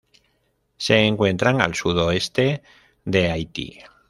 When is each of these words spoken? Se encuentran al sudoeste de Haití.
Se 0.77 0.95
encuentran 0.97 1.61
al 1.61 1.75
sudoeste 1.75 2.63
de 3.05 3.29
Haití. 3.31 3.77